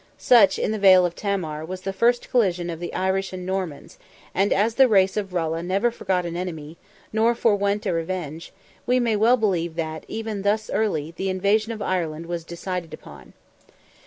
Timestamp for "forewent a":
7.35-7.93